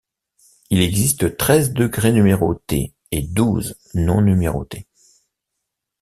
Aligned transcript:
Il 0.71 0.81
existe 0.81 1.37
treize 1.37 1.73
degrés 1.73 2.11
numérotés 2.11 2.95
et 3.11 3.21
douze 3.21 3.75
non 3.93 4.21
numérotés. 4.21 4.87